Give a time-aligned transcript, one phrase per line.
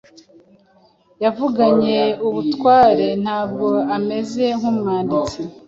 [1.23, 5.39] Yavuganye ubutware, ntabwo ameze nk'Umwanditsi.